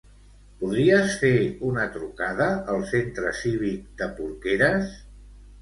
[0.61, 1.33] Podries fer
[1.71, 4.93] una trucada al centre cívic de Porqueres?